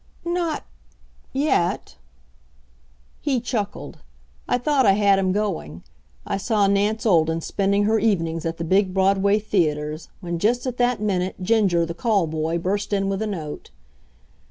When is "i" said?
4.47-4.57, 4.83-4.93, 6.25-6.37